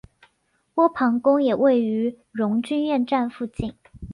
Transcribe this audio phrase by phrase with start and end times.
[0.73, 3.75] 波旁宫也位于荣军院站附近。